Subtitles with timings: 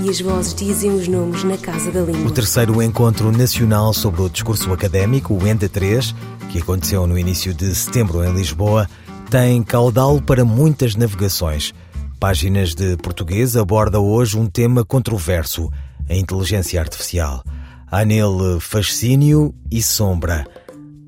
[0.00, 2.26] e as vozes dizem os nomes na Casa da Língua.
[2.26, 6.14] O terceiro Encontro Nacional sobre o Discurso Académico, o ENDA 3,
[6.50, 8.88] que aconteceu no início de setembro em Lisboa,
[9.30, 11.72] tem caudal para muitas navegações.
[12.18, 15.70] Páginas de Português aborda hoje um tema controverso,
[16.08, 17.42] a inteligência artificial.
[17.90, 20.46] Há nele fascínio e sombra.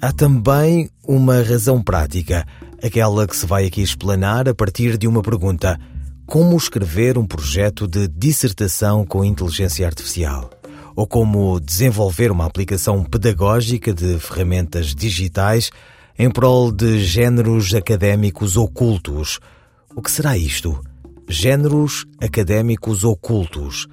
[0.00, 2.46] Há também uma razão prática,
[2.82, 5.78] aquela que se vai aqui explanar a partir de uma pergunta–
[6.26, 10.50] como escrever um projeto de dissertação com inteligência artificial,
[10.96, 15.70] ou como desenvolver uma aplicação pedagógica de ferramentas digitais
[16.18, 19.40] em prol de géneros académicos ocultos.
[19.94, 20.80] O que será isto?
[21.28, 23.86] Géneros académicos ocultos.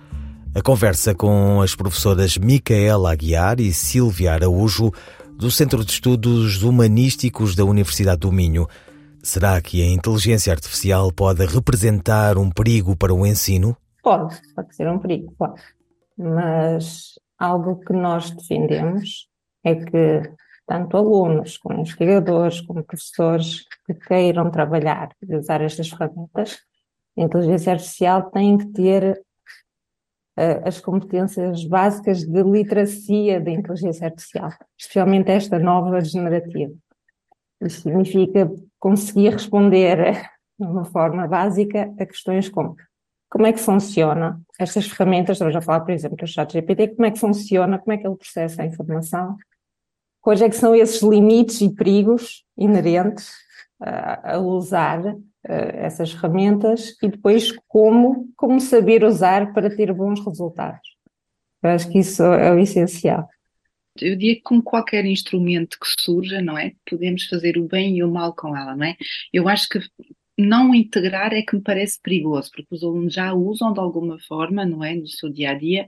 [0.53, 4.91] A conversa com as professoras Micaela Aguiar e Silvia Araújo,
[5.38, 8.67] do Centro de Estudos Humanísticos da Universidade do Minho,
[9.23, 13.78] Será que a inteligência artificial pode representar um perigo para o ensino?
[14.02, 15.61] Pode, pode ser um perigo, pode.
[16.17, 19.28] Mas algo que nós defendemos
[19.63, 20.22] é que
[20.66, 26.59] tanto alunos, como investigadores, como professores que queiram trabalhar e usar estas ferramentas,
[27.17, 29.22] a inteligência artificial tem que ter
[30.39, 36.73] uh, as competências básicas de literacia da inteligência artificial, especialmente esta nova generativa.
[37.70, 42.76] Significa conseguir responder de uma forma básica a questões como
[43.31, 47.06] como é que funciona estas ferramentas, estamos a falar, por exemplo, do chat GPT, como
[47.06, 49.38] é que funciona, como é que ele processa a informação,
[50.20, 53.31] quais é que são esses limites e perigos inerentes
[53.80, 56.98] a, a usar uh, essas ferramentas?
[57.02, 60.97] E depois como, como saber usar para ter bons resultados.
[61.64, 63.30] Eu acho que isso é o essencial
[64.00, 66.74] eu diria que como qualquer instrumento que surja, não é?
[66.90, 68.96] Podemos fazer o bem e o mal com ela, não é?
[69.34, 69.79] Eu acho que
[70.38, 74.66] não integrar é que me parece perigoso, porque os alunos já usam de alguma forma,
[74.66, 74.96] não é?
[74.96, 75.85] No seu dia a dia,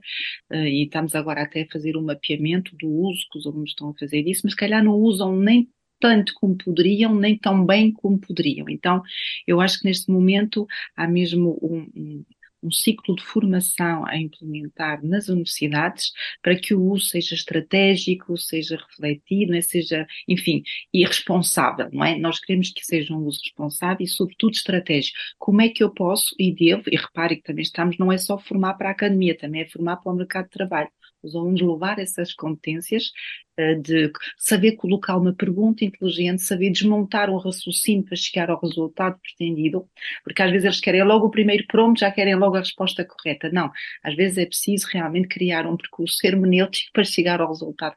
[0.52, 3.94] e estamos agora até a fazer um mapeamento do uso que os alunos estão a
[3.94, 8.18] fazer disso, mas se calhar não usam nem tanto como poderiam, nem tão bem como
[8.20, 8.68] poderiam.
[8.68, 9.02] Então,
[9.46, 12.24] eu acho que neste momento há mesmo um,
[12.64, 18.76] um ciclo de formação a implementar nas universidades para que o uso seja estratégico, seja
[18.76, 19.60] refletido, é?
[19.60, 22.18] seja, enfim, e responsável, não é?
[22.18, 25.16] Nós queremos que seja um uso responsável e, sobretudo, estratégico.
[25.38, 28.38] Como é que eu posso e devo, e repare que também estamos, não é só
[28.38, 30.88] formar para a academia, também é formar para o mercado de trabalho
[31.32, 33.12] alunos levar essas competências
[33.58, 39.16] uh, de saber colocar uma pergunta inteligente, saber desmontar um raciocínio para chegar ao resultado
[39.20, 39.88] pretendido,
[40.24, 43.48] porque às vezes eles querem logo o primeiro prompt, já querem logo a resposta correta.
[43.52, 43.70] Não,
[44.02, 47.96] às vezes é preciso realmente criar um percurso hermenêutico para chegar ao resultado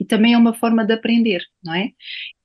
[0.00, 1.90] e também é uma forma de aprender, não é?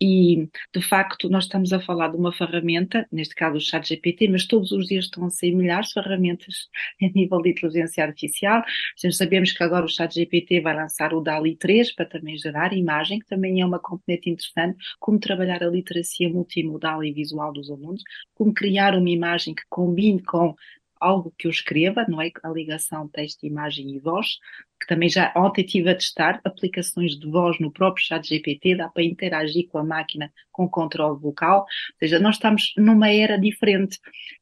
[0.02, 4.28] E, de facto, nós estamos a falar de uma ferramenta, neste caso o chat GPT,
[4.28, 6.68] mas todos os dias estão a sair milhares de ferramentas
[7.02, 8.64] a nível de inteligência artificial.
[9.12, 13.20] Sabemos que agora o chat GPT vai lançar o DALI 3 para também gerar imagem,
[13.20, 18.04] que também é uma componente interessante, como trabalhar a literacia multimodal e visual dos alunos,
[18.34, 20.56] como criar uma imagem que combine com
[21.06, 22.32] algo que eu escreva, não é?
[22.44, 24.40] A ligação texto, imagem e voz,
[24.80, 28.90] que também já ontem estive a testar aplicações de voz no próprio chat GPT, dá
[28.90, 31.68] para interagir com a máquina com controle vocal, ou
[32.00, 34.00] seja, nós estamos numa era diferente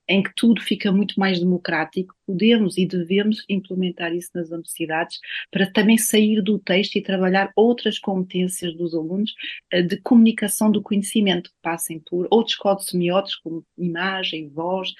[0.08, 5.20] em que tudo fica muito mais democrático, podemos e devemos implementar isso nas universidades
[5.50, 9.34] para também sair do texto e trabalhar outras competências dos alunos
[9.72, 14.94] eh, de comunicação do conhecimento, que passem por outros códigos semióticos como imagem, voz,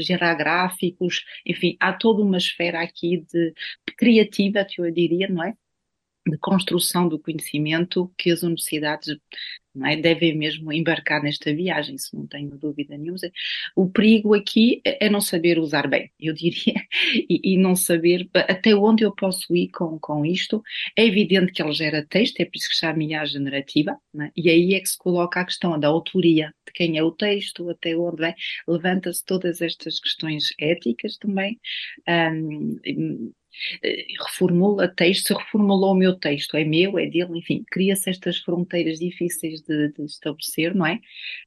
[0.00, 3.54] gerar gráficos, enfim, há toda uma esfera aqui de
[3.96, 5.54] criativa, que eu diria, não é?
[6.28, 9.16] De construção do conhecimento que as universidades
[9.84, 9.96] é?
[9.96, 13.18] devem mesmo embarcar nesta viagem, isso não tenho dúvida nenhuma.
[13.76, 16.74] O perigo aqui é, é não saber usar bem, eu diria,
[17.28, 20.62] e, e, não saber até onde eu posso ir com, com isto.
[20.96, 24.30] É evidente que ele gera texto, é por isso que chama IA generativa, é?
[24.36, 27.68] e aí é que se coloca a questão da autoria, de quem é o texto,
[27.70, 28.34] até onde vem,
[28.66, 31.58] levanta-se todas estas questões éticas também.
[32.08, 33.32] Um,
[34.20, 39.60] reformula texto, reformulou o meu texto, é meu, é dele, enfim, cria-se estas fronteiras difíceis
[39.62, 41.00] de, de, estabelecer, não é?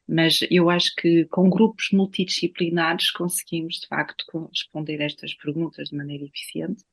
[0.07, 6.25] Mas eu acho que com grupos multidisciplinares conseguimos, de facto, responder estas perguntas de maneira
[6.25, 6.83] eficiente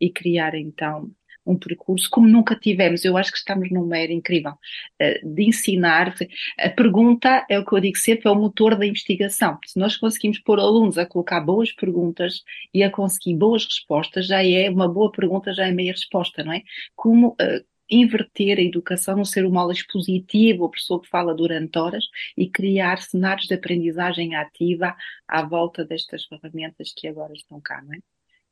[0.00, 1.10] e criar então
[1.46, 3.04] um percurso como nunca tivemos.
[3.04, 6.14] Eu acho que estamos numa era incrível uh, de ensinar.
[6.58, 9.58] A pergunta é o que eu digo sempre, é o motor da investigação.
[9.64, 12.42] Se nós conseguimos pôr alunos a colocar boas perguntas
[12.74, 16.52] e a conseguir boas respostas, já é uma boa pergunta, já é meia resposta, não
[16.52, 16.62] é?
[16.94, 21.78] Como uh, inverter a educação, não ser uma aula expositiva, a pessoa que fala durante
[21.78, 22.04] horas
[22.36, 24.96] e criar cenários de aprendizagem ativa
[25.28, 27.98] à volta destas ferramentas que agora estão cá, não é?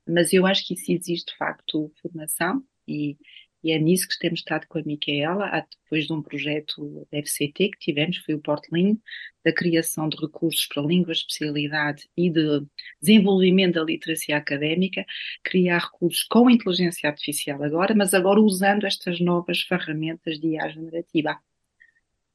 [0.06, 3.16] Mas eu acho que isso existe de facto formação e,
[3.64, 7.70] e é nisso que temos estado com a Micaela, depois de um projeto da FCT
[7.70, 9.00] que tivemos, foi o Portling,
[9.42, 12.62] da criação de recursos para língua, especialidade e de
[13.00, 15.06] desenvolvimento da literacia académica,
[15.42, 21.38] criar recursos com inteligência artificial agora, mas agora usando estas novas ferramentas de IA generativa.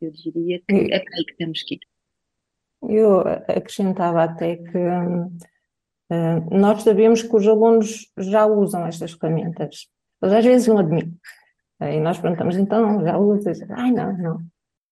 [0.01, 1.79] Eu diria que é para aí que temos que ir.
[2.81, 9.87] Eu acrescentava até que uh, nós sabemos que os alunos já usam estas ferramentas.
[10.21, 11.17] Eles às vezes não admitem.
[11.81, 13.61] E nós perguntamos, então, já usas?
[13.71, 14.39] Ai, não, não.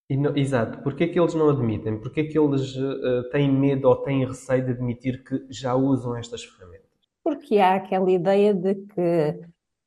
[0.09, 0.79] Não, exato.
[0.79, 2.00] Porquê que eles não admitem?
[2.00, 6.45] Porquê que eles uh, têm medo ou têm receio de admitir que já usam estas
[6.45, 6.88] ferramentas?
[7.21, 9.39] Porque há aquela ideia de que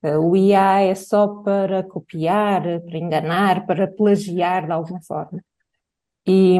[0.04, 5.42] uh, o IA é só para copiar, para enganar, para plagiar de alguma forma.
[6.26, 6.58] E,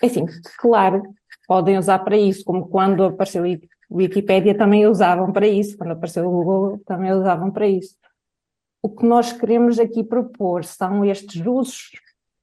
[0.00, 0.24] assim,
[0.58, 1.02] claro,
[1.48, 3.48] podem usar para isso, como quando apareceu a
[3.92, 7.96] Wikipédia também usavam para isso, quando apareceu o Google também usavam para isso.
[8.82, 11.90] O que nós queremos aqui propor são estes usos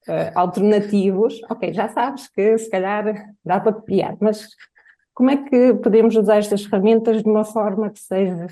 [0.07, 4.47] uh, alternativos, ok, já sabes que se calhar dá para copiar, mas
[5.13, 8.47] como é que podemos usar estas ferramentas de uma forma que seja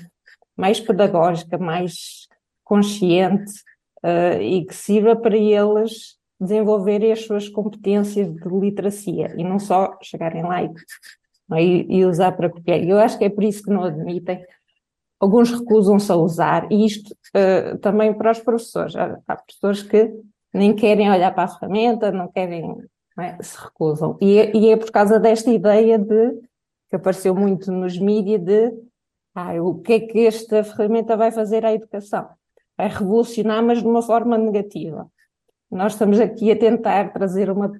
[0.56, 2.26] mais pedagógica, mais
[2.64, 3.52] consciente
[4.02, 9.96] uh, e que sirva para eles desenvolverem as suas competências de literacia e não só
[10.02, 12.82] chegarem lá e, e, usar para copiar.
[12.82, 14.44] Eu acho que é por isso que não admitem.
[15.18, 18.94] Alguns recusam-se a usar, e isto uh, também para os professores.
[18.94, 20.14] Há, há professores que
[20.52, 22.76] nem querem olhar para a ferramenta, não querem,
[23.16, 23.38] não é?
[23.42, 24.16] se recusam.
[24.20, 26.32] E, é, e, é por causa desta ideia de,
[26.88, 28.72] que apareceu muito nos mídias, de
[29.34, 32.28] ah, o que é que esta ferramenta vai fazer à educação?
[32.76, 35.10] Vai revolucionar, mas de uma forma negativa.
[35.70, 37.72] Nós estamos aqui a tentar trazer uma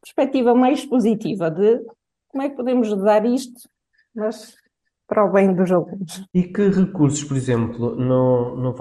[0.00, 1.84] perspectiva mais positiva de
[2.28, 3.68] como é que podemos usar isto,
[4.14, 4.54] mas
[5.06, 6.24] para o bem dos alunos.
[6.34, 8.74] E que recursos, por exemplo, no, no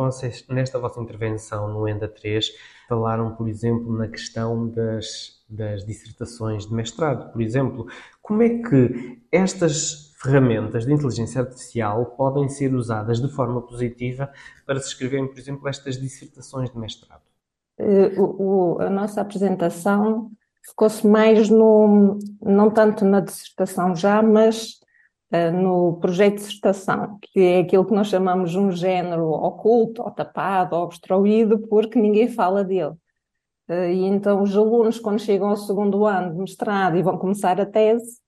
[0.49, 2.51] nesta vossa intervenção no ENDA 3,
[2.89, 7.87] falaram, por exemplo, na questão das, das dissertações de mestrado, por exemplo.
[8.21, 14.31] Como é que estas ferramentas de inteligência artificial podem ser usadas de forma positiva
[14.65, 17.21] para se escreverem, por exemplo, estas dissertações de mestrado?
[17.79, 20.31] Uh, o, a nossa apresentação
[20.65, 24.79] focou-se mais no, não tanto na dissertação já, mas
[25.51, 30.75] no projeto de dissertação, que é aquilo que nós chamamos um género oculto, ou tapado,
[30.75, 32.95] ou obstruído, porque ninguém fala dele.
[33.67, 37.59] Uh, e então os alunos, quando chegam ao segundo ano de mestrado e vão começar
[37.59, 38.19] a tese,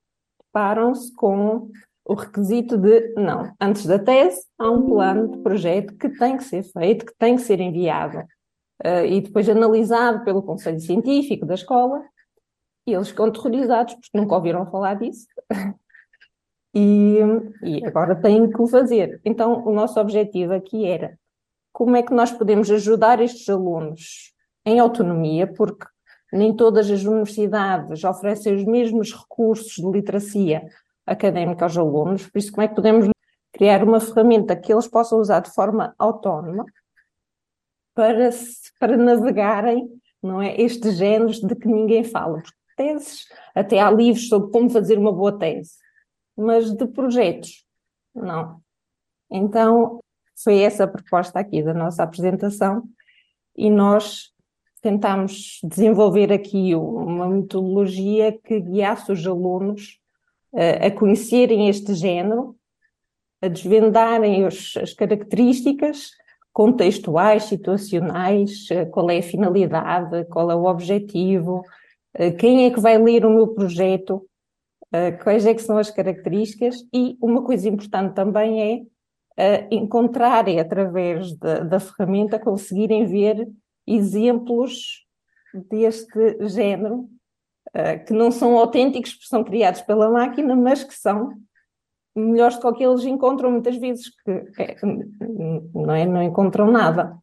[0.52, 1.70] param-se com
[2.04, 6.44] o requisito de, não, antes da tese há um plano de projeto que tem que
[6.44, 8.20] ser feito, que tem que ser enviado
[8.84, 12.02] uh, e depois analisado pelo Conselho Científico da escola,
[12.88, 15.28] e eles ficam terrorizados porque nunca ouviram falar disso.
[16.78, 17.18] e,
[17.64, 19.20] e agora têm que o fazer.
[19.26, 21.18] Então, o nosso objetivo aqui era
[21.74, 24.32] como é que nós podemos ajudar estes alunos
[24.64, 25.88] em autonomia, porque
[26.31, 30.68] nem todas as universidades oferecem os mesmos recursos de literacia
[31.04, 33.07] académica aos alunos, por isso como é que podemos
[33.54, 36.64] criar uma ferramenta que eles possam usar de forma autónoma
[37.96, 38.30] para,
[38.80, 39.90] para navegarem
[40.22, 42.42] não é, estes géneros de que ninguém fala.
[42.42, 45.87] Porque teses, até há livros sobre como fazer uma boa tese,
[46.38, 47.66] mas de projetos,
[48.14, 48.62] não.
[49.30, 50.00] Então,
[50.44, 52.84] foi essa a proposta aqui da nossa apresentação
[53.56, 54.32] e nós
[54.82, 60.00] tentámos desenvolver aqui uma metodologia que guiasse os alunos
[60.54, 62.56] uh, a conhecerem este género,
[63.42, 66.12] a desvendarem os, as características
[66.54, 71.64] contextuais, situacionais, uh, qual é a finalidade, qual é o objetivo,
[72.20, 74.24] uh, quem é que vai ler o meu projeto,
[75.24, 78.88] quais é que são as características e uma coisa importante também
[79.38, 83.48] é encontrarem através da, da ferramenta, conseguirem ver
[83.86, 85.06] exemplos
[85.70, 87.10] deste género,
[87.70, 91.32] uh, que não são autênticos, porque são criados pela máquina, mas que são
[92.16, 94.76] melhores do que eles encontram muitas vezes, que é,
[95.74, 97.18] não, é, não encontram nada.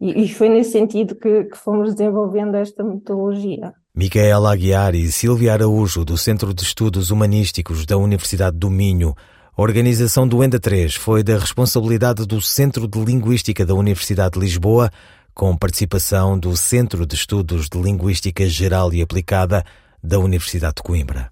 [0.00, 3.74] E, e foi nesse sentido que, que fomos desenvolvendo esta metodologia.
[4.00, 9.14] Micaela Aguiar e Silvia Araújo, do Centro de Estudos Humanísticos da Universidade do Minho,
[9.54, 14.40] A organização do ENDA 3 foi da responsabilidade do Centro de Linguística da Universidade de
[14.40, 14.90] Lisboa,
[15.34, 19.62] com participação do Centro de Estudos de Linguística Geral e Aplicada
[20.02, 21.30] da Universidade de Coimbra.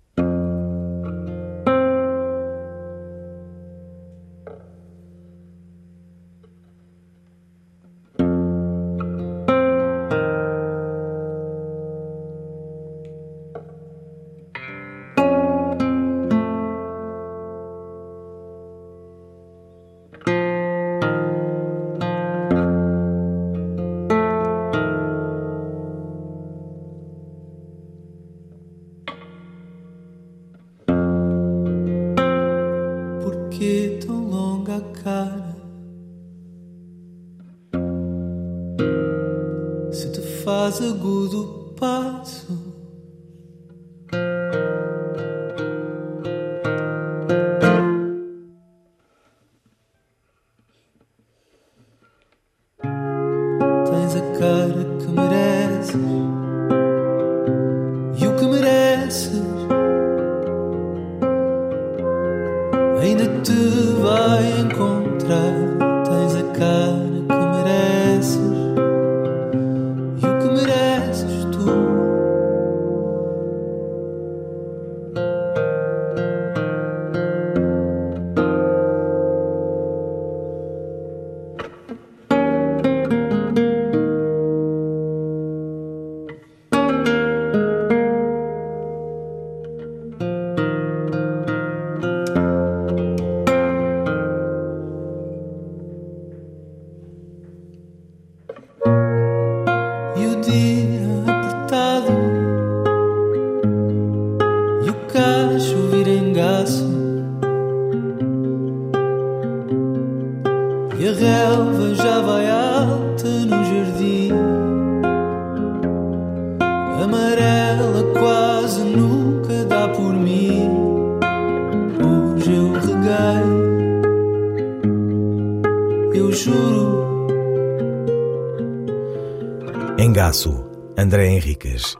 [131.09, 131.97] André Henriques.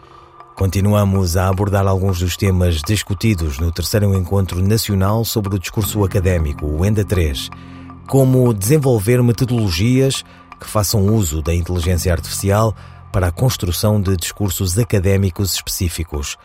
[0.55, 6.67] Continuamos a abordar alguns dos temas discutidos no terceiro Encontro Nacional sobre o Discurso Académico,
[6.67, 7.49] o ENDA 3,
[8.09, 10.25] como desenvolver metodologias
[10.59, 12.75] que façam uso da inteligência artificial
[13.13, 16.37] para a construção de discursos académicos específicos.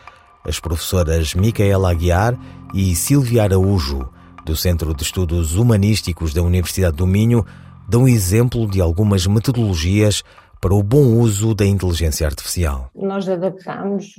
[0.46, 2.38] As professoras Micaela Aguiar
[2.74, 4.06] e Silvia Araújo,
[4.44, 7.44] do Centro de Estudos Humanísticos da Universidade do Minho,
[7.88, 10.22] dão exemplo de algumas metodologias
[10.60, 12.90] para o bom uso da inteligência artificial?
[12.94, 14.14] Nós adaptamos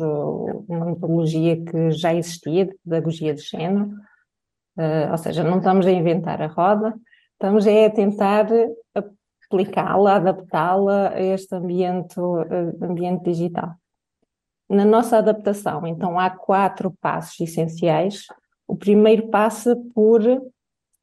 [0.67, 3.85] uma metodologia que já existia, de pedagogia de género,
[4.77, 6.93] uh, ou seja, não estamos a inventar a roda,
[7.35, 8.47] estamos a tentar
[9.45, 13.75] aplicá-la, adaptá-la a este ambiente, uh, ambiente digital.
[14.69, 18.25] Na nossa adaptação, então, há quatro passos essenciais.
[18.67, 20.21] O primeiro passa por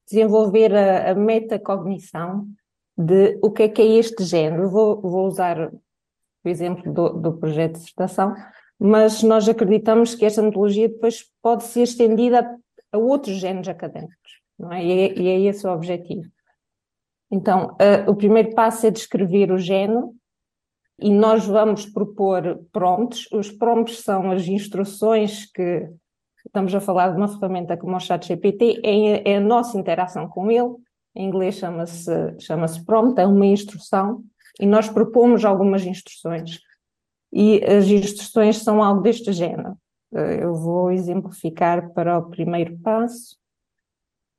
[0.09, 2.47] desenvolver a, a metacognição,
[2.97, 4.69] de o que é que é este género.
[4.69, 5.73] Vou, vou usar
[6.45, 8.35] o exemplo do, do projeto de dissertação,
[8.79, 12.59] mas nós acreditamos que esta metodologia depois pode ser estendida
[12.93, 14.85] a, outros géneros académicos, é?
[14.85, 15.19] E, é?
[15.19, 16.29] e é esse o objetivo.
[17.31, 20.15] Então, uh, o primeiro passo é descrever o género
[21.01, 23.27] e nós vamos propor prompts.
[23.33, 25.89] Os prompts são as instruções que
[26.47, 30.51] estamos a falar de uma ferramenta como o ChatGPT, é, é a nossa interação com
[30.51, 30.75] ele,
[31.15, 34.23] em inglês chama-se chama prompt, é uma instrução,
[34.61, 36.61] e nós propomos algumas instruções.
[37.33, 39.77] E as instruções são algo deste género.
[40.13, 43.37] Eu vou exemplificar para o primeiro passo.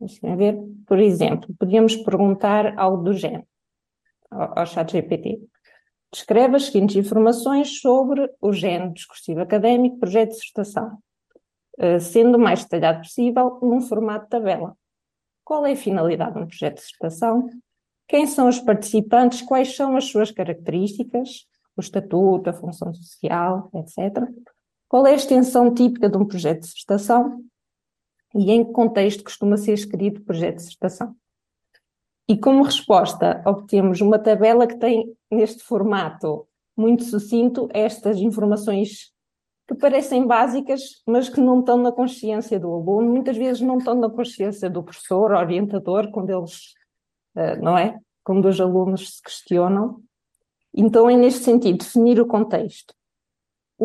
[0.04, 0.58] Deixem ver.
[0.86, 3.48] Por exemplo, podíamos perguntar algo do género
[4.30, 5.40] ao, ao chat GPT.
[6.12, 10.98] Descreve as seguintes informações sobre o género discursivo académico, projeto de dissertação,
[11.80, 14.78] eh, sendo o mais detalhado possível num formato de tabela.
[15.44, 17.50] Qual é a finalidade de um projeto de dissertação?
[18.08, 19.42] Quem são os participantes?
[19.42, 21.48] Quais são as suas características?
[21.76, 24.30] O estatuto, a função social, etc.
[24.88, 27.44] Qual é a extensão típica de um projeto de dissertação?
[28.36, 31.16] E em que contexto costuma ser escrito o projeto de dissertação?
[32.28, 39.12] E como resposta, obtemos uma tabela que tem, neste formato muito sucinto, estas informações
[39.68, 43.96] que parecem básicas, mas que não estão na consciência do aluno, muitas vezes não estão
[43.96, 46.74] na consciência do professor, orientador, quando eles,
[47.36, 47.98] eh, não é?
[48.24, 50.02] Quando os alunos se questionam.
[50.74, 52.94] Então, é neste sentido, definir o contexto.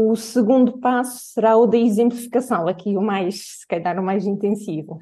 [0.00, 5.00] O segundo passo será o da exemplificação, aqui o mais, se calhar, o mais intensivo.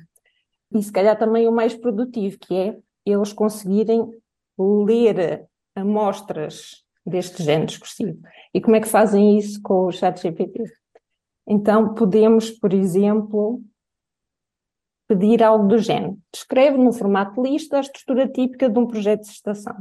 [0.72, 4.10] e se calhar também o mais produtivo, que é eles conseguirem
[4.58, 8.18] ler amostras deste género discursivo.
[8.54, 10.64] E como é que fazem isso com o chat GPT?
[11.46, 13.62] Então, podemos, por exemplo,
[15.06, 16.18] pedir algo do género.
[16.32, 19.76] Descreve no formato de lista a estrutura típica de um projeto de estação.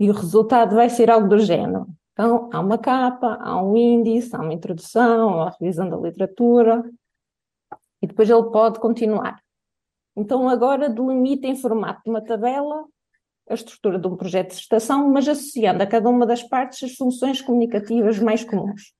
[0.00, 1.86] E o resultado vai ser algo do género.
[2.20, 6.84] Então, há uma capa, há um índice, há uma introdução, há a revisão da literatura,
[8.02, 9.42] e depois ele pode continuar.
[10.14, 12.84] Então, agora delimita em formato de uma tabela
[13.48, 16.94] a estrutura de um projeto de estação, mas associando a cada uma das partes as
[16.94, 18.92] funções comunicativas mais comuns.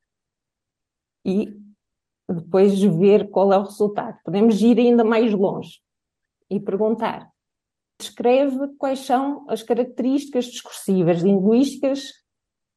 [1.23, 1.55] E
[2.27, 4.19] depois ver qual é o resultado.
[4.25, 5.79] Podemos ir ainda mais longe
[6.49, 7.31] e perguntar:
[7.99, 12.20] descreve quais são as características discursivas, linguísticas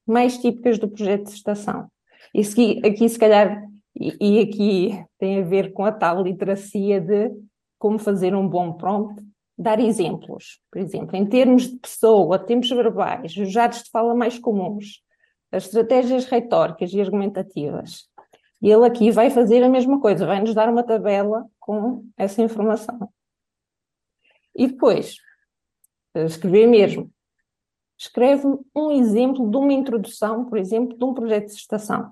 [0.05, 1.87] mais típicas do projeto de estação.
[2.33, 3.63] E aqui, aqui se calhar,
[3.95, 7.31] e, e aqui tem a ver com a tal literacia de
[7.77, 9.21] como fazer um bom prompt,
[9.57, 10.59] dar exemplos.
[10.71, 15.03] Por exemplo, em termos de pessoa, tempos verbais, os jatos de fala mais comuns,
[15.51, 18.07] as estratégias retóricas e argumentativas.
[18.61, 22.41] E ele aqui vai fazer a mesma coisa, vai nos dar uma tabela com essa
[22.41, 23.09] informação.
[24.55, 25.17] E depois,
[26.15, 27.11] escrever mesmo.
[28.03, 28.45] Escreve
[28.75, 32.11] um exemplo de uma introdução, por exemplo, de um projeto de estação.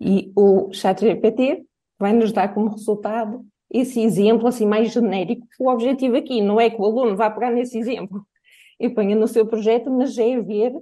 [0.00, 1.64] E o ChatGPT
[1.96, 5.46] vai nos dar como resultado esse exemplo assim mais genérico.
[5.60, 8.26] O objetivo aqui não é que o aluno vá pegar nesse exemplo
[8.80, 10.74] e ponha no seu projeto, mas é ver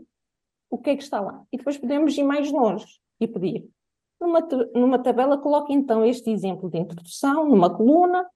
[0.70, 1.44] o que é que está lá.
[1.52, 2.86] E depois podemos ir mais longe
[3.20, 3.68] e pedir
[4.18, 4.40] numa,
[4.74, 8.26] numa tabela, coloque então este exemplo de introdução, numa coluna.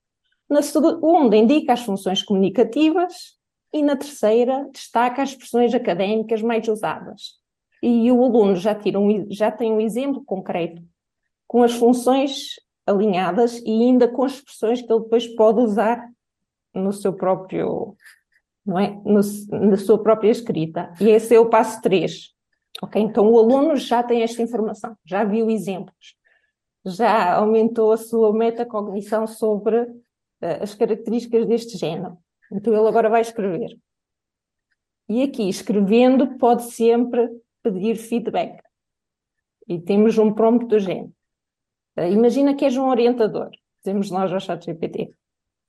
[0.46, 3.40] Na segunda, indica as funções comunicativas.
[3.72, 7.40] E na terceira, destaca as expressões académicas mais usadas.
[7.82, 10.82] E o aluno já, tira um, já tem um exemplo concreto
[11.46, 16.08] com as funções alinhadas e ainda com as expressões que ele depois pode usar
[16.74, 17.96] no seu próprio,
[18.64, 18.90] não é?
[19.04, 19.20] No,
[19.68, 20.92] na sua própria escrita.
[21.00, 22.30] E esse é o passo 3.
[22.82, 23.00] Ok?
[23.00, 26.16] Então o aluno já tem esta informação, já viu exemplos,
[26.84, 32.16] já aumentou a sua metacognição sobre uh, as características deste género.
[32.52, 33.76] Então ele agora vai escrever.
[35.08, 37.28] E aqui, escrevendo, pode sempre
[37.62, 38.62] pedir feedback.
[39.68, 41.12] E temos um prompt do género.
[41.96, 45.14] Uh, imagina que és um orientador, dizemos nós ao ChatGPT.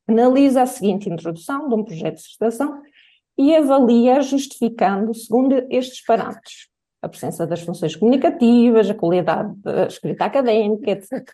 [0.08, 2.82] Analisa a seguinte introdução de um projeto de estação
[3.38, 10.24] e avalia justificando segundo estes parâmetros a presença das funções comunicativas, a qualidade da escrita
[10.24, 11.30] académica, etc.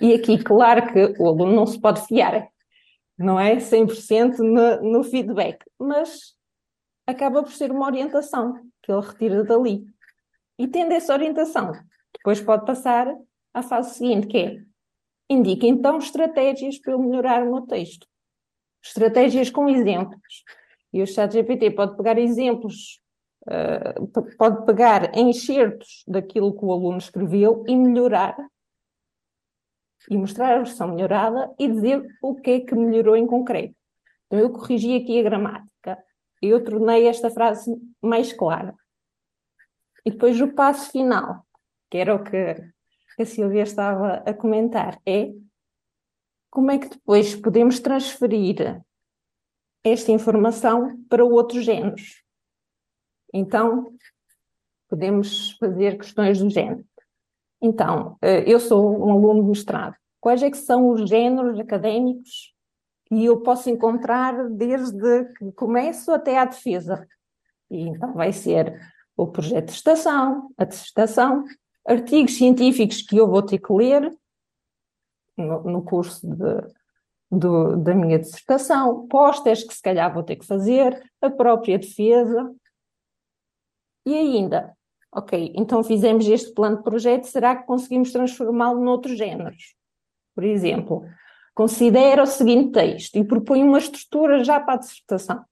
[0.00, 2.48] E aqui, claro que o aluno não se pode fiar,
[3.20, 6.34] não é 100% no, no feedback, mas
[7.06, 9.84] acaba por ser uma orientação que ele retira dali.
[10.58, 11.72] E tendo essa orientação,
[12.14, 13.14] depois pode passar
[13.52, 14.62] à fase seguinte, que é
[15.28, 18.06] indica então estratégias para eu melhorar o meu texto.
[18.82, 20.42] Estratégias com exemplos.
[20.92, 23.00] E o ChatGPT pode pegar exemplos
[23.46, 28.36] uh, pode pegar enxertos daquilo que o aluno escreveu e melhorar,
[30.08, 33.74] e mostrar a versão melhorada e dizer o que é que melhorou em concreto.
[34.26, 35.98] Então, eu corrigi aqui a gramática,
[36.40, 38.74] eu tornei esta frase mais clara.
[40.04, 41.44] E depois o passo final,
[41.90, 42.56] que era o que
[43.18, 45.30] a Silvia estava a comentar, é
[46.50, 48.80] como é que depois podemos transferir
[49.84, 52.22] esta informação para outros géneros.
[53.32, 53.92] Então,
[54.88, 56.84] podemos fazer questões do género.
[57.60, 59.94] Então, eh, eu sou um aluno de mestrado.
[60.20, 62.54] Quais é que são os géneros académicos
[63.06, 67.06] que eu posso encontrar desde que começo até à defesa?
[67.70, 68.80] E então vai ser
[69.16, 71.44] o projeto de estação, a dissertação,
[71.86, 74.10] artigos científicos que eu vou ter que ler
[75.36, 76.74] no, no curso de,
[77.30, 82.54] do, da minha dissertação, pósteres que se calhar vou ter que fazer, a própria defesa,
[84.06, 84.76] e ainda,
[85.12, 89.74] ok, então fizemos este plano de projeto, será que conseguimos transformá-lo noutros géneros?
[90.34, 91.04] Por exemplo,
[91.54, 95.44] considera o seguinte texto e propõe uma estrutura já para a dissertação.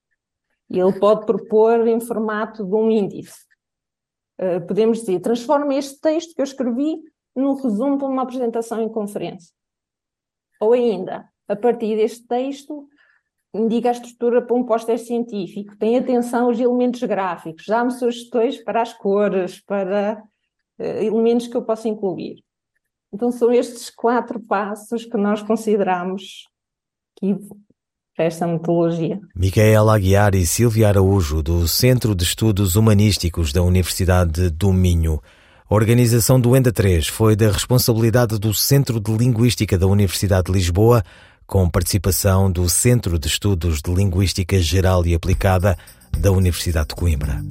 [0.70, 3.46] Ele pode propor em formato de um índice.
[4.40, 7.02] Uh, podemos dizer, transforma este texto que eu escrevi
[7.34, 9.52] num resumo para uma apresentação em conferência.
[10.60, 12.88] Ou ainda, a partir deste texto,
[13.58, 18.82] indica a estrutura para um póster científico, tem atenção aos elementos gráficos, dá-me sugestões para
[18.82, 20.22] as cores, para
[20.78, 22.42] uh, elementos que eu possa incluir.
[23.12, 26.46] Então são estes quatro passos que nós consideramos
[27.18, 27.36] que
[28.18, 29.20] para esta metodologia.
[29.34, 35.22] Micaela Aguiar e Silvia Araújo, do Centro de Estudos Humanísticos da Universidade do Minho.
[35.70, 40.52] A organização do ENDA 3 foi da responsabilidade do Centro de Linguística da Universidade de
[40.52, 41.04] Lisboa,
[41.48, 45.78] com participação do Centro de Estudos de Linguística Geral e Aplicada
[46.20, 47.42] da Universidade de Coimbra.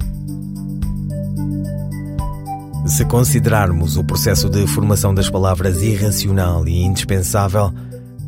[2.86, 7.72] Se considerarmos o processo de formação das palavras irracional e indispensável,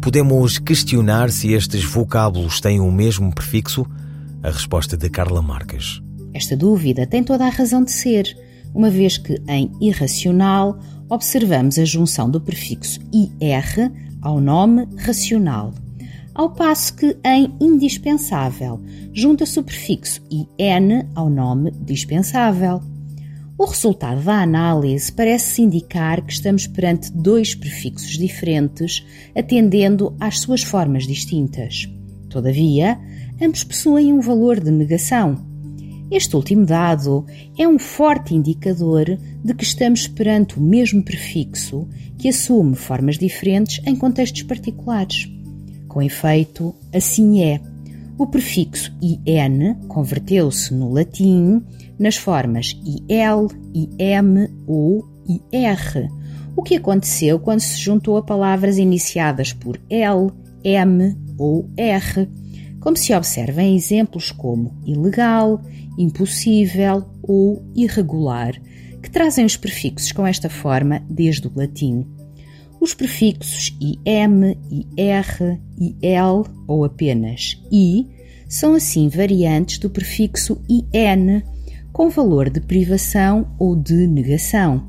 [0.03, 3.87] podemos questionar se estes vocábulos têm o mesmo prefixo?
[4.43, 6.03] A resposta de Carla Marques.
[6.35, 8.37] Esta dúvida tem toda a razão de ser,
[8.75, 15.73] uma vez que em irracional observamos a junção do prefixo IR ao nome racional,
[16.35, 18.81] ao passo que em indispensável
[19.13, 22.81] junta-se o prefixo IN ao nome dispensável.
[23.59, 29.05] O resultado da análise parece indicar que estamos perante dois prefixos diferentes,
[29.37, 31.87] atendendo às suas formas distintas.
[32.31, 32.99] Todavia,
[33.43, 35.50] ambos possuem um valor de negação.
[36.11, 37.25] Este último dado
[37.57, 41.87] é um forte indicador de que estamos perante o mesmo prefixo
[42.19, 45.29] que assume formas diferentes em contextos particulares.
[45.87, 47.61] Com efeito, assim é.
[48.19, 51.63] O prefixo IN converteu-se no latim
[51.99, 56.11] nas formas IL, IM ou IR,
[56.57, 60.31] o que aconteceu quando se juntou a palavras iniciadas por L,
[60.65, 62.29] M ou R,
[62.81, 65.61] como se observa em exemplos como ilegal,
[65.99, 68.61] impossível ou irregular,
[69.03, 72.07] que trazem os prefixos com esta forma desde o latim.
[72.81, 74.57] Os prefixos IM,
[74.97, 78.07] IR, IL ou apenas I
[78.49, 81.43] são assim variantes do prefixo IN,
[81.93, 84.89] com valor de privação ou de negação.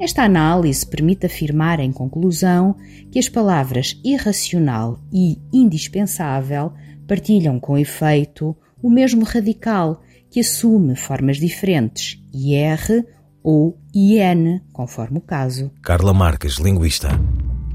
[0.00, 2.74] Esta análise permite afirmar, em conclusão,
[3.10, 6.72] que as palavras irracional e indispensável
[7.10, 13.04] partilham com efeito o mesmo radical que assume formas diferentes, IR
[13.42, 15.72] ou IN, conforme o caso.
[15.82, 17.08] Carla Marques, linguista.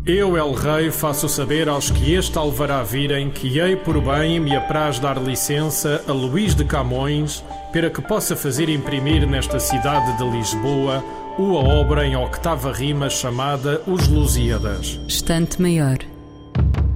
[0.06, 4.56] Eu, El Rei, faço saber aos que este alvará virem que hei por bem me
[4.56, 7.44] apraz dar licença a Luís de Camões
[7.74, 11.04] para que possa fazer imprimir nesta cidade de Lisboa
[11.38, 14.98] uma obra em octava rima chamada Os Lusíadas.
[15.10, 15.98] Estante Maior,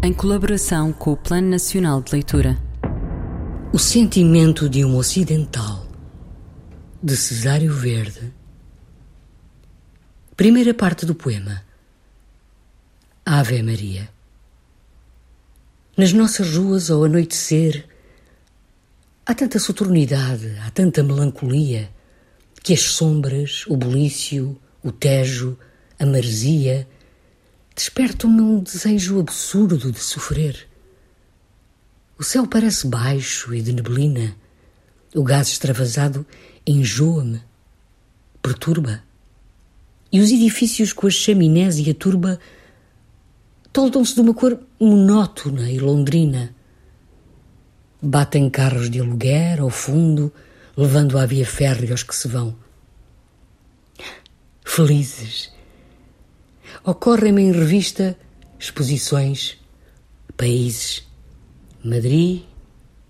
[0.02, 2.58] em colaboração com o Plano Nacional de Leitura.
[3.74, 5.86] O sentimento de um ocidental,
[7.04, 8.34] de Cesário Verde.
[10.38, 11.62] Primeira parte do poema.
[13.26, 14.10] Ave Maria.
[15.98, 17.86] Nas nossas ruas, ao anoitecer,
[19.26, 21.90] há tanta soturnidade, há tanta melancolia,
[22.64, 25.58] que as sombras, o bulício, o tejo,
[26.00, 26.88] a maresia,
[27.80, 30.68] despertam-me um desejo absurdo de sofrer.
[32.18, 34.36] O céu parece baixo e de neblina.
[35.16, 36.26] O gás extravasado
[36.68, 37.42] enjoa-me,
[38.42, 39.02] perturba.
[40.12, 42.38] E os edifícios com as chaminés e a turba
[43.72, 46.54] toldam-se de uma cor monótona e londrina.
[48.02, 50.34] Batem carros de aluguer ao fundo,
[50.76, 52.58] levando à via férrea os que se vão.
[54.66, 55.59] Felizes.
[56.84, 58.18] Ocorrem-me em revista
[58.60, 59.58] exposições,
[60.36, 61.08] países
[61.84, 62.44] Madrid,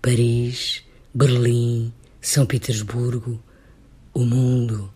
[0.00, 3.42] Paris, Berlim, São Petersburgo,
[4.14, 4.92] o mundo.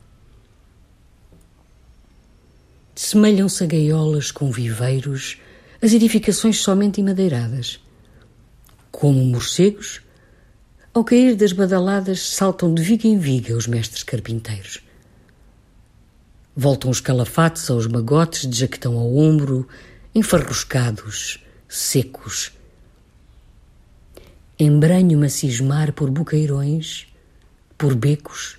[2.95, 5.39] Semelham-se a gaiolas com viveiros
[5.83, 7.81] as edificações somente emadeiradas.
[8.91, 10.01] Como morcegos,
[10.95, 14.81] ao cair das badaladas saltam de viga em viga os mestres carpinteiros.
[16.57, 19.69] Voltam os calafates aos magotes de jaquetão ao ombro,
[20.15, 22.53] enfarruscados, secos,
[24.59, 27.07] embranho-me a cismar por buqueirões,
[27.77, 28.59] por becos,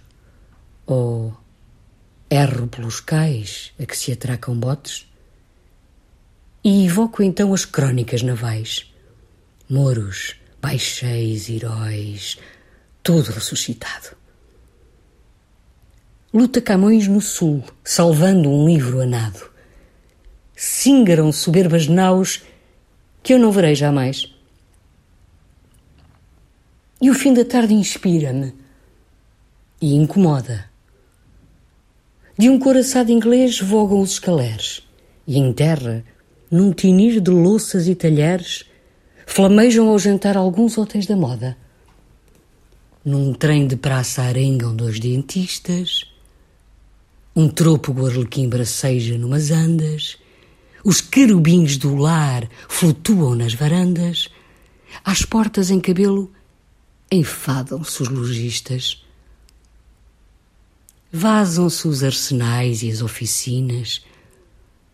[0.85, 1.35] ou
[2.29, 5.09] erro pelos cais a que se atracam botes,
[6.63, 8.93] e evoco então as crónicas navais,
[9.69, 12.37] moros, baixéis, heróis,
[13.01, 14.17] todo ressuscitado.
[16.35, 19.49] Luta Camões no sul, salvando um livro a nado.
[20.55, 22.43] Singaram soberbas naus
[23.23, 24.35] que eu não verei jamais
[27.01, 28.53] e o fim da tarde inspira-me
[29.81, 30.69] e incomoda.
[32.37, 34.81] De um coraçado inglês vogam os escaleres,
[35.27, 36.03] e em terra,
[36.49, 38.65] num tinir de louças e talheres,
[39.25, 41.55] flamejam ao jantar alguns hotéis da moda.
[43.05, 46.14] Num trem de praça arengam dois dentistas,
[47.35, 50.17] um trôpego arlequim braceja numas andas,
[50.83, 54.29] os querubins do lar flutuam nas varandas,
[55.03, 56.31] às portas em cabelo
[57.11, 59.03] enfadam-se os lojistas.
[61.11, 64.05] Vazam-se os arsenais e as oficinas,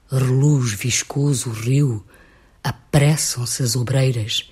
[0.10, 2.04] reluz viscoso o rio,
[2.64, 4.50] apressam-se as obreiras,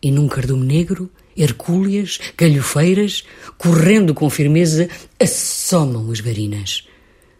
[0.00, 3.24] e num cardume negro, hercúleas, galhofeiras,
[3.58, 6.86] correndo com firmeza, assomam as varinas.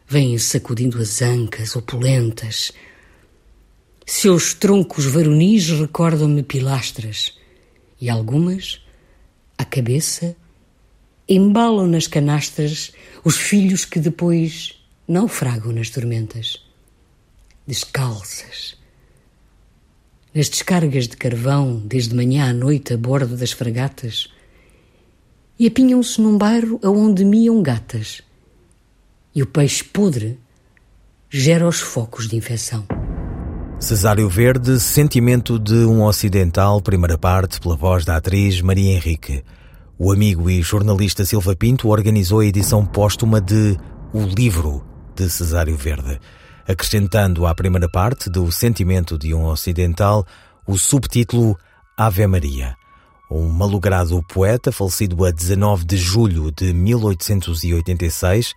[0.08, 2.70] Vêm sacudindo as ancas opulentas.
[4.06, 7.36] Seus troncos varonis recordam-me pilastras,
[8.00, 8.80] e algumas,
[9.58, 10.36] à cabeça,
[11.28, 12.92] embalam nas canastras
[13.24, 16.64] os filhos que depois naufragam nas tormentas.
[17.66, 18.76] Descalças,
[20.32, 24.28] nas descargas de carvão, desde manhã à noite a bordo das fragatas,
[25.58, 28.22] e apinham-se num bairro aonde miam gatas,
[29.36, 30.40] e o peixe podre
[31.30, 32.84] gera os focos de infecção.
[33.78, 39.44] Cesário Verde, Sentimento de um Ocidental, primeira parte, pela voz da atriz Maria Henrique.
[39.98, 43.76] O amigo e jornalista Silva Pinto organizou a edição póstuma de
[44.12, 44.82] O Livro
[45.14, 46.18] de Cesário Verde
[46.66, 50.26] acrescentando à primeira parte do Sentimento de um Ocidental
[50.66, 51.56] o subtítulo
[51.96, 52.76] Ave Maria.
[53.30, 58.54] Um malogrado poeta, falecido a 19 de julho de 1886,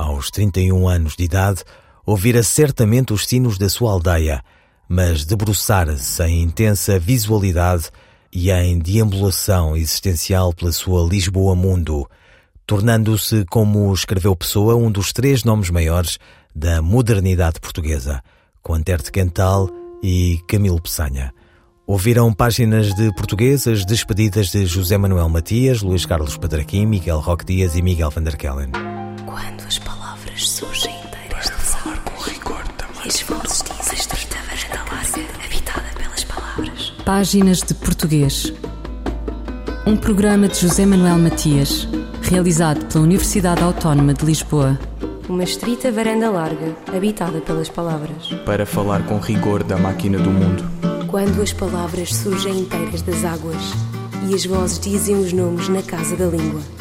[0.00, 1.62] aos 31 anos de idade,
[2.06, 4.42] ouvira certamente os sinos da sua aldeia,
[4.88, 7.90] mas debruçara-se em intensa visualidade
[8.32, 12.08] e em deambulação existencial pela sua Lisboa-mundo,
[12.66, 16.18] tornando-se, como escreveu Pessoa, um dos três nomes maiores
[16.54, 18.22] da modernidade portuguesa,
[18.62, 19.68] com Anterte Quental
[20.02, 21.32] e Camilo Peçanha.
[21.86, 27.74] Ouviram páginas de portuguesas despedidas de José Manuel Matias, Luís Carlos Padraquim, Miguel Roque Dias
[27.74, 28.70] e Miguel van der Kellen.
[29.26, 29.78] Quando as
[30.40, 33.04] palavras surgem inteiras Para falar com rigor também.
[33.04, 36.92] E as vozes estreita varanda larga, habitada pelas palavras.
[37.04, 38.52] Páginas de Português.
[39.86, 41.88] Um programa de José Manuel Matias,
[42.22, 44.78] realizado pela Universidade Autónoma de Lisboa
[45.28, 48.30] uma estrita varanda larga, habitada pelas palavras.
[48.44, 50.64] Para falar com rigor da máquina do mundo.
[51.06, 53.62] Quando as palavras surgem inteiras das águas
[54.28, 56.79] e as vozes dizem os nomes na casa da língua.